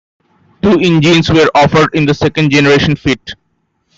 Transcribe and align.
Two 0.63 0.79
engines 0.79 1.29
were 1.29 1.51
offered 1.53 1.93
in 1.93 2.07
the 2.07 2.13
second 2.15 2.49
generation 2.49 2.95
Fit. 2.95 3.33